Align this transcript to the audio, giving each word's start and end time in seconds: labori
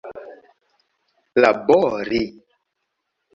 labori 1.41 2.21